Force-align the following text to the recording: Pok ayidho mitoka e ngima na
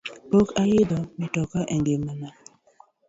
Pok 0.29 0.49
ayidho 0.63 0.99
mitoka 1.19 1.59
e 1.75 1.75
ngima 1.79 2.11
na 2.19 2.29